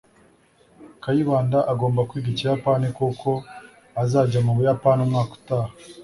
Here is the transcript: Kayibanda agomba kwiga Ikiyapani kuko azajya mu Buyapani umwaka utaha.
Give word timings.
Kayibanda 1.03 1.59
agomba 1.71 2.01
kwiga 2.09 2.29
Ikiyapani 2.33 2.87
kuko 2.97 3.29
azajya 4.01 4.39
mu 4.45 4.51
Buyapani 4.57 4.99
umwaka 5.05 5.33
utaha. 5.39 5.71